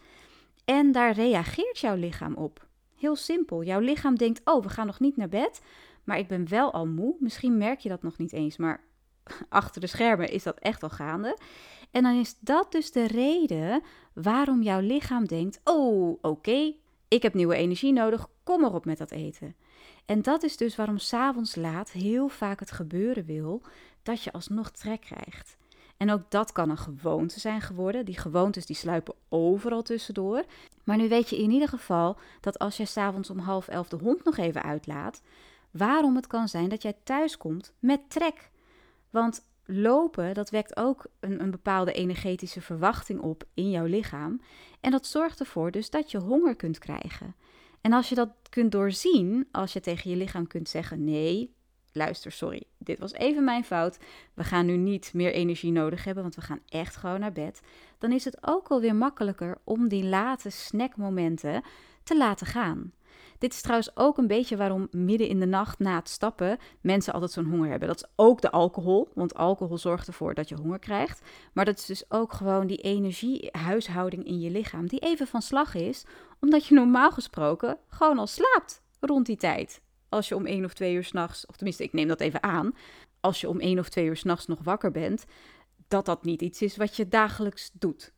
En 0.65 0.93
daar 0.93 1.13
reageert 1.13 1.79
jouw 1.79 1.97
lichaam 1.97 2.35
op. 2.35 2.64
Heel 3.05 3.17
simpel. 3.17 3.63
Jouw 3.63 3.81
lichaam 3.81 4.17
denkt: 4.17 4.41
Oh, 4.45 4.63
we 4.63 4.69
gaan 4.69 4.87
nog 4.87 5.01
niet 5.01 5.17
naar 5.17 5.29
bed. 5.29 5.61
Maar 6.05 6.19
ik 6.19 6.29
ben 6.29 6.49
wel 6.49 6.73
al 6.73 6.87
moe. 6.87 7.15
Misschien 7.19 7.57
merk 7.59 7.81
je 7.81 7.89
dat 7.89 8.03
nog 8.03 8.19
niet 8.19 8.33
eens. 8.33 8.57
Maar 8.57 8.85
achter 9.49 9.81
de 9.81 9.87
schermen 9.87 10.29
is 10.29 10.43
dat 10.43 10.59
echt 10.59 10.83
al 10.83 10.89
gaande. 10.89 11.39
En 11.91 12.03
dan 12.03 12.19
is 12.19 12.37
dat 12.41 12.73
dus 12.73 12.93
de 12.93 13.07
reden 13.07 13.83
waarom 14.13 14.63
jouw 14.63 14.81
lichaam 14.81 15.27
denkt: 15.27 15.61
Oh, 15.65 16.19
oké, 16.21 16.75
ik 17.09 17.23
heb 17.23 17.35
nieuwe 17.35 17.55
energie 17.55 17.93
nodig, 17.93 18.29
kom 18.45 18.65
erop 18.65 18.85
met 18.85 18.99
dat 18.99 19.11
eten. 19.11 19.57
En 20.07 20.23
dat 20.23 20.43
is 20.43 20.57
dus 20.57 20.77
waarom 20.77 20.99
s'avonds 20.99 21.55
laat 21.55 21.91
heel 21.91 22.29
vaak 22.29 22.61
het 22.61 22.71
gebeuren 22.71 23.25
wil 23.25 23.63
dat 24.03 24.23
je 24.23 24.33
alsnog 24.33 24.71
trek 24.71 25.01
krijgt. 25.01 25.57
En 25.97 26.11
ook 26.11 26.31
dat 26.31 26.53
kan 26.53 26.71
een 26.71 26.79
gewoonte 26.79 27.41
zijn 27.41 27.61
geworden. 27.61 28.05
Die 28.05 28.19
gewoontes 28.19 28.67
die 28.67 28.77
sluipen 28.77 29.15
overal 29.29 29.83
tussendoor. 29.83 30.45
Maar 30.85 30.97
nu 30.97 31.09
weet 31.09 31.31
je 31.31 31.39
in 31.39 31.51
ieder 31.51 31.69
geval 31.69 32.17
dat 32.41 32.59
als 32.59 32.77
je 32.77 32.85
s'avonds 32.85 33.31
om 33.31 33.39
half 33.39 33.69
elf 33.69 33.89
de 33.89 33.97
hond 33.97 34.25
nog 34.25 34.37
even 34.37 34.63
uitlaat, 34.63 35.23
waarom 35.71 36.17
het 36.17 36.27
kan 36.27 36.49
zijn 36.49 36.69
dat 36.69 36.83
jij 36.83 36.97
thuis 37.03 37.37
komt 37.37 37.73
met 37.79 38.01
trek. 38.11 38.51
Want 39.11 39.47
lopen, 39.65 40.35
dat 40.35 40.51
wekt 40.51 40.77
ook 40.77 41.07
een, 41.21 41.43
een, 41.43 41.51
bepaalde 41.51 41.93
energetische 41.93 42.61
verwachting 42.61 43.21
op 43.21 43.45
in 43.55 43.71
jouw 43.71 43.85
lichaam. 43.85 44.41
En 44.81 44.91
dat 44.91 45.07
zorgt 45.07 45.41
ervoor 45.41 45.71
dus 45.71 45.91
dat 45.91 46.11
je 46.11 46.19
honger 46.19 46.57
kunt 46.57 46.79
krijgen. 46.79 47.35
En 47.81 47.93
als 47.93 48.09
je 48.09 48.15
dat 48.15 48.29
kunt 48.51 48.73
doorzien, 48.73 49.49
als 49.53 49.73
je 49.73 49.81
tegen 49.81 50.11
je 50.11 50.17
lichaam 50.17 50.47
kunt 50.47 50.69
zeggen: 50.69 51.05
nee, 51.05 51.55
luister, 51.95 52.33
sorry, 52.33 52.63
dit 52.79 52.99
was 52.99 53.13
even 53.13 53.45
mijn 53.45 53.65
fout. 53.65 53.99
We 54.35 54.45
gaan 54.45 54.67
nu 54.67 54.77
niet 54.77 55.11
meer 55.15 55.33
energie 55.33 55.73
nodig 55.73 56.05
hebben, 56.05 56.23
want 56.23 56.35
we 56.35 56.43
gaan 56.43 56.61
echt 56.69 56.97
gewoon 56.97 57.21
naar 57.21 57.33
bed. 57.33 57.61
Dan 57.99 58.13
is 58.13 58.25
het 58.25 58.47
ook 58.47 58.69
alweer 58.69 58.95
makkelijker 58.95 59.59
om 59.65 59.89
die 59.89 60.05
late 60.05 60.51
snackmomenten 60.51 61.63
te 62.03 62.17
laten 62.17 62.47
gaan. 62.47 62.93
Dit 63.39 63.53
is 63.53 63.61
trouwens 63.61 63.97
ook 63.97 64.19
een 64.19 64.27
beetje 64.27 64.57
waarom 64.57 64.89
midden 64.91 65.29
in 65.29 65.41
de 65.41 65.47
nacht 65.47 65.79
na 65.79 65.97
het 65.97 66.09
stappen 66.09 66.59
mensen 66.81 67.13
altijd 67.13 67.33
zo'n 67.33 67.51
honger 67.51 67.71
hebben. 67.71 67.89
Dat 67.89 67.97
is 67.97 68.11
ook 68.17 68.41
de 68.41 68.51
alcohol, 68.51 69.09
want 69.15 69.35
alcohol 69.35 69.79
zorgt 69.79 70.07
ervoor 70.07 70.35
dat 70.35 70.49
je 70.49 70.55
honger 70.55 70.79
krijgt. 70.79 71.23
Maar 71.53 71.65
dat 71.65 71.79
is 71.79 71.87
dus 71.87 72.05
ook 72.09 72.33
gewoon 72.33 72.67
die 72.67 72.79
energiehuishouding 72.79 74.25
in 74.25 74.41
je 74.41 74.51
lichaam 74.51 74.87
die 74.87 75.01
even 75.01 75.27
van 75.27 75.43
slag 75.43 75.75
is, 75.75 76.05
omdat 76.41 76.67
je 76.67 76.75
normaal 76.75 77.11
gesproken 77.11 77.79
gewoon 77.89 78.19
al 78.19 78.27
slaapt 78.27 78.83
rond 79.01 79.27
die 79.27 79.37
tijd. 79.37 79.83
Als 80.15 80.29
je 80.29 80.37
om 80.37 80.47
één 80.47 80.65
of 80.65 80.75
twee 80.75 80.95
uur 80.95 81.05
s'nachts, 81.05 81.47
of 81.47 81.57
tenminste 81.57 81.83
ik 81.83 81.93
neem 81.93 82.09
dat 82.09 82.21
even 82.21 82.43
aan, 82.43 82.75
als 83.21 83.41
je 83.41 83.49
om 83.49 83.61
één 83.61 83.79
of 83.79 83.89
twee 83.89 84.07
uur 84.07 84.17
s'nachts 84.17 84.47
nog 84.47 84.63
wakker 84.63 84.91
bent, 84.91 85.25
dat 85.89 86.07
dat 86.07 86.25
niet 86.25 86.43
iets 86.43 86.63
is 86.63 86.77
wat 86.77 86.97
je 86.97 87.09
dagelijks 87.09 87.71
doet. 87.73 88.13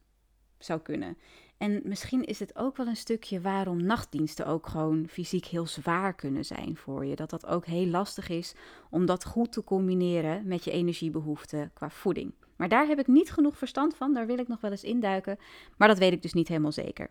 Zou 0.59 0.81
kunnen. 0.81 1.19
En 1.59 1.81
misschien 1.85 2.25
is 2.25 2.39
het 2.39 2.57
ook 2.57 2.77
wel 2.77 2.87
een 2.87 2.97
stukje 2.97 3.41
waarom 3.41 3.83
nachtdiensten 3.83 4.47
ook 4.47 4.67
gewoon 4.67 5.07
fysiek 5.09 5.45
heel 5.45 5.67
zwaar 5.67 6.15
kunnen 6.15 6.45
zijn 6.45 6.77
voor 6.77 7.05
je. 7.05 7.17
Dat 7.17 7.31
dat 7.31 7.47
ook 7.47 7.67
heel 7.67 7.87
lastig 7.87 8.29
is 8.29 8.55
om 8.91 9.07
dat 9.07 9.25
goed 9.25 9.53
te 9.53 9.65
combineren 9.65 10.47
met 10.47 10.65
je 10.65 10.71
energiebehoeften 10.71 11.71
qua 11.75 11.91
voeding. 11.91 12.35
Maar 12.57 12.69
daar 12.69 12.87
heb 12.87 12.99
ik 12.99 13.07
niet 13.07 13.33
genoeg 13.33 13.59
verstand 13.59 13.97
van, 13.97 14.15
daar 14.15 14.27
wil 14.27 14.39
ik 14.39 14.49
nog 14.49 14.61
wel 14.61 14.71
eens 14.71 14.85
induiken. 14.85 15.39
Maar 15.77 15.89
dat 15.89 15.99
weet 15.99 16.13
ik 16.13 16.23
dus 16.23 16.33
niet 16.33 16.49
helemaal 16.49 16.73
zeker. 16.73 17.11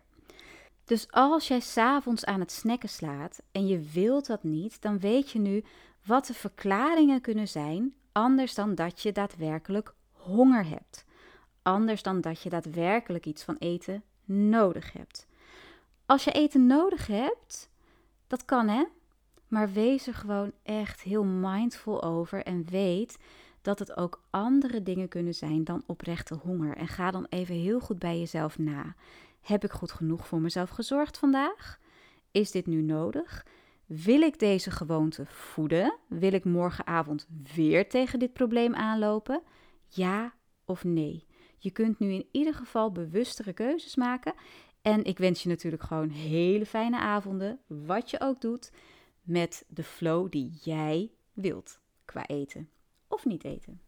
Dus 0.86 1.10
als 1.10 1.48
jij 1.48 1.60
s'avonds 1.60 2.24
aan 2.24 2.40
het 2.40 2.52
snacken 2.52 2.88
slaat 2.88 3.42
en 3.52 3.66
je 3.66 3.78
wilt 3.78 4.26
dat 4.26 4.42
niet, 4.42 4.82
dan 4.82 4.98
weet 4.98 5.30
je 5.30 5.38
nu 5.38 5.64
wat 6.04 6.26
de 6.26 6.34
verklaringen 6.34 7.20
kunnen 7.20 7.48
zijn, 7.48 7.94
anders 8.12 8.54
dan 8.54 8.74
dat 8.74 9.02
je 9.02 9.12
daadwerkelijk 9.12 9.94
honger 10.12 10.68
hebt. 10.68 11.04
Anders 11.62 12.02
dan 12.02 12.20
dat 12.20 12.42
je 12.42 12.48
daadwerkelijk 12.48 13.26
iets 13.26 13.42
van 13.42 13.56
eten 13.58 14.02
nodig 14.24 14.92
hebt. 14.92 15.26
Als 16.06 16.24
je 16.24 16.32
eten 16.32 16.66
nodig 16.66 17.06
hebt, 17.06 17.70
dat 18.26 18.44
kan 18.44 18.68
hè, 18.68 18.84
maar 19.48 19.72
wees 19.72 20.06
er 20.06 20.14
gewoon 20.14 20.52
echt 20.62 21.00
heel 21.00 21.24
mindful 21.24 22.02
over 22.02 22.42
en 22.42 22.64
weet 22.64 23.18
dat 23.62 23.78
het 23.78 23.96
ook 23.96 24.22
andere 24.30 24.82
dingen 24.82 25.08
kunnen 25.08 25.34
zijn 25.34 25.64
dan 25.64 25.82
oprechte 25.86 26.34
honger. 26.34 26.76
En 26.76 26.88
ga 26.88 27.10
dan 27.10 27.26
even 27.28 27.54
heel 27.54 27.80
goed 27.80 27.98
bij 27.98 28.18
jezelf 28.18 28.58
na. 28.58 28.94
Heb 29.46 29.64
ik 29.64 29.70
goed 29.72 29.92
genoeg 29.92 30.26
voor 30.26 30.40
mezelf 30.40 30.70
gezorgd 30.70 31.18
vandaag? 31.18 31.78
Is 32.30 32.50
dit 32.50 32.66
nu 32.66 32.82
nodig? 32.82 33.46
Wil 33.86 34.20
ik 34.20 34.38
deze 34.38 34.70
gewoonte 34.70 35.26
voeden? 35.26 35.98
Wil 36.08 36.32
ik 36.32 36.44
morgenavond 36.44 37.26
weer 37.54 37.88
tegen 37.88 38.18
dit 38.18 38.32
probleem 38.32 38.74
aanlopen? 38.74 39.42
Ja 39.88 40.34
of 40.64 40.84
nee? 40.84 41.26
Je 41.58 41.70
kunt 41.70 41.98
nu 41.98 42.12
in 42.12 42.28
ieder 42.30 42.54
geval 42.54 42.92
bewustere 42.92 43.52
keuzes 43.52 43.94
maken. 43.94 44.34
En 44.82 45.04
ik 45.04 45.18
wens 45.18 45.42
je 45.42 45.48
natuurlijk 45.48 45.82
gewoon 45.82 46.10
hele 46.10 46.66
fijne 46.66 46.98
avonden, 46.98 47.60
wat 47.66 48.10
je 48.10 48.20
ook 48.20 48.40
doet, 48.40 48.72
met 49.22 49.64
de 49.68 49.84
flow 49.84 50.30
die 50.30 50.58
jij 50.62 51.10
wilt 51.32 51.80
qua 52.04 52.26
eten 52.26 52.70
of 53.08 53.24
niet 53.24 53.44
eten. 53.44 53.80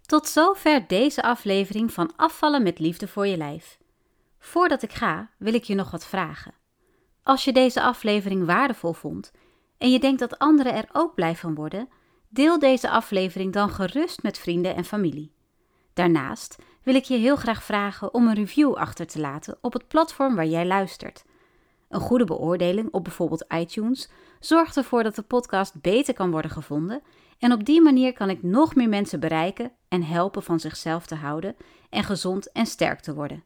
Tot 0.00 0.26
zover 0.26 0.86
deze 0.86 1.22
aflevering 1.22 1.92
van 1.92 2.16
Afvallen 2.16 2.62
met 2.62 2.78
Liefde 2.78 3.08
voor 3.08 3.26
je 3.26 3.36
Lijf. 3.36 3.77
Voordat 4.38 4.82
ik 4.82 4.92
ga, 4.92 5.30
wil 5.38 5.54
ik 5.54 5.64
je 5.64 5.74
nog 5.74 5.90
wat 5.90 6.06
vragen. 6.06 6.54
Als 7.22 7.44
je 7.44 7.52
deze 7.52 7.82
aflevering 7.82 8.46
waardevol 8.46 8.92
vond 8.92 9.32
en 9.78 9.90
je 9.90 9.98
denkt 9.98 10.20
dat 10.20 10.38
anderen 10.38 10.74
er 10.74 10.88
ook 10.92 11.14
blij 11.14 11.36
van 11.36 11.54
worden, 11.54 11.88
deel 12.28 12.58
deze 12.58 12.90
aflevering 12.90 13.52
dan 13.52 13.70
gerust 13.70 14.22
met 14.22 14.38
vrienden 14.38 14.74
en 14.74 14.84
familie. 14.84 15.32
Daarnaast 15.94 16.58
wil 16.82 16.94
ik 16.94 17.04
je 17.04 17.16
heel 17.16 17.36
graag 17.36 17.62
vragen 17.62 18.14
om 18.14 18.26
een 18.26 18.34
review 18.34 18.74
achter 18.74 19.06
te 19.06 19.20
laten 19.20 19.58
op 19.60 19.72
het 19.72 19.88
platform 19.88 20.34
waar 20.34 20.46
jij 20.46 20.66
luistert. 20.66 21.24
Een 21.88 22.00
goede 22.00 22.24
beoordeling 22.24 22.88
op 22.90 23.04
bijvoorbeeld 23.04 23.44
iTunes 23.48 24.10
zorgt 24.40 24.76
ervoor 24.76 25.02
dat 25.02 25.14
de 25.14 25.22
podcast 25.22 25.80
beter 25.80 26.14
kan 26.14 26.30
worden 26.30 26.50
gevonden 26.50 27.02
en 27.38 27.52
op 27.52 27.64
die 27.64 27.82
manier 27.82 28.12
kan 28.12 28.30
ik 28.30 28.42
nog 28.42 28.74
meer 28.74 28.88
mensen 28.88 29.20
bereiken 29.20 29.72
en 29.88 30.02
helpen 30.02 30.42
van 30.42 30.60
zichzelf 30.60 31.06
te 31.06 31.14
houden 31.14 31.56
en 31.90 32.04
gezond 32.04 32.52
en 32.52 32.66
sterk 32.66 33.00
te 33.00 33.14
worden. 33.14 33.44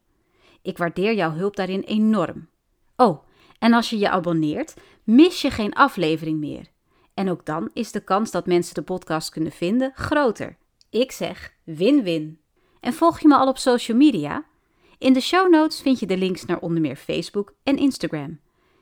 Ik 0.63 0.77
waardeer 0.77 1.13
jouw 1.13 1.31
hulp 1.31 1.55
daarin 1.55 1.81
enorm. 1.81 2.47
Oh, 2.95 3.23
en 3.59 3.73
als 3.73 3.89
je 3.89 3.97
je 3.97 4.09
abonneert, 4.09 4.73
mis 5.03 5.41
je 5.41 5.49
geen 5.51 5.73
aflevering 5.73 6.39
meer. 6.39 6.67
En 7.13 7.29
ook 7.29 7.45
dan 7.45 7.69
is 7.73 7.91
de 7.91 8.03
kans 8.03 8.31
dat 8.31 8.45
mensen 8.45 8.73
de 8.73 8.81
podcast 8.81 9.29
kunnen 9.29 9.51
vinden 9.51 9.91
groter. 9.95 10.57
Ik 10.89 11.11
zeg 11.11 11.53
win-win. 11.63 12.39
En 12.79 12.93
volg 12.93 13.19
je 13.19 13.27
me 13.27 13.35
al 13.35 13.47
op 13.47 13.57
social 13.57 13.97
media? 13.97 14.45
In 14.97 15.13
de 15.13 15.21
show 15.21 15.51
notes 15.51 15.81
vind 15.81 15.99
je 15.99 16.05
de 16.05 16.17
links 16.17 16.45
naar 16.45 16.59
onder 16.59 16.81
meer 16.81 16.95
Facebook 16.95 17.53
en 17.63 17.77
Instagram. 17.77 18.39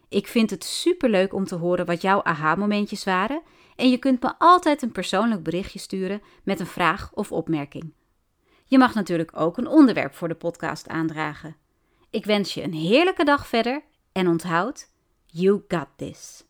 Ik 0.09 0.27
vind 0.27 0.50
het 0.50 0.63
superleuk 0.63 1.33
om 1.33 1.45
te 1.45 1.55
horen 1.55 1.85
wat 1.85 2.01
jouw 2.01 2.23
aha-momentjes 2.23 3.03
waren 3.03 3.41
en 3.75 3.89
je 3.89 3.97
kunt 3.97 4.21
me 4.21 4.33
altijd 4.38 4.81
een 4.81 4.91
persoonlijk 4.91 5.43
berichtje 5.43 5.79
sturen 5.79 6.21
met 6.43 6.59
een 6.59 6.67
vraag 6.67 7.11
of 7.13 7.31
opmerking. 7.31 7.93
Je 8.65 8.77
mag 8.77 8.93
natuurlijk 8.93 9.31
ook 9.33 9.57
een 9.57 9.67
onderwerp 9.67 10.13
voor 10.13 10.27
de 10.27 10.35
podcast 10.35 10.88
aandragen. 10.88 11.55
Ik 12.12 12.25
wens 12.25 12.53
je 12.53 12.63
een 12.63 12.74
heerlijke 12.74 13.24
dag 13.24 13.48
verder 13.48 13.84
en 14.12 14.27
onthoud, 14.27 14.89
you 15.25 15.63
got 15.68 15.88
this. 15.96 16.44